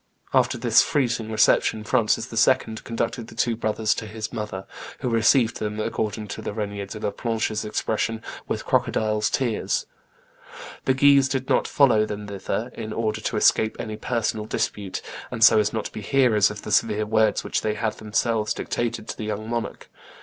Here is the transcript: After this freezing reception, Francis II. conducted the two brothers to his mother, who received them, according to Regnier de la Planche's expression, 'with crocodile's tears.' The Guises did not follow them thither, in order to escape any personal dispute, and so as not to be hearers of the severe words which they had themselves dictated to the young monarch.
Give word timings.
After 0.33 0.57
this 0.57 0.81
freezing 0.81 1.31
reception, 1.31 1.83
Francis 1.83 2.25
II. 2.33 2.75
conducted 2.83 3.27
the 3.27 3.35
two 3.35 3.55
brothers 3.55 3.93
to 3.93 4.07
his 4.07 4.33
mother, 4.33 4.65
who 5.01 5.09
received 5.09 5.57
them, 5.59 5.79
according 5.79 6.27
to 6.29 6.41
Regnier 6.41 6.87
de 6.87 6.99
la 6.99 7.11
Planche's 7.11 7.63
expression, 7.63 8.23
'with 8.47 8.65
crocodile's 8.65 9.29
tears.' 9.29 9.85
The 10.85 10.95
Guises 10.95 11.29
did 11.29 11.49
not 11.49 11.67
follow 11.67 12.07
them 12.07 12.25
thither, 12.27 12.71
in 12.73 12.93
order 12.93 13.21
to 13.21 13.37
escape 13.37 13.75
any 13.77 13.95
personal 13.95 14.45
dispute, 14.47 15.03
and 15.29 15.43
so 15.43 15.59
as 15.59 15.71
not 15.71 15.85
to 15.85 15.91
be 15.91 16.01
hearers 16.01 16.49
of 16.49 16.63
the 16.63 16.71
severe 16.71 17.05
words 17.05 17.43
which 17.43 17.61
they 17.61 17.75
had 17.75 17.93
themselves 17.99 18.55
dictated 18.55 19.07
to 19.07 19.15
the 19.15 19.25
young 19.25 19.47
monarch. 19.47 19.87